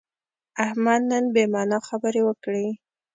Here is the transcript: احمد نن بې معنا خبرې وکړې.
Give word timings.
احمد 0.65 1.01
نن 1.11 1.25
بې 1.33 1.43
معنا 1.53 1.79
خبرې 1.87 2.21
وکړې. 2.25 2.67